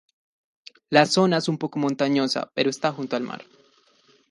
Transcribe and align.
La 0.89 1.05
zona 1.05 1.37
es 1.37 1.47
un 1.47 1.59
poco 1.59 1.77
montañosa 1.77 2.47
por 2.55 2.67
estar 2.67 2.91
junto 2.91 3.15
al 3.15 3.21
mar. 3.21 3.45